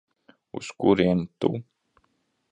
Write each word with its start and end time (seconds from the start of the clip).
Uz 0.57 0.67
kurieni 0.79 1.25
tu? 1.39 1.49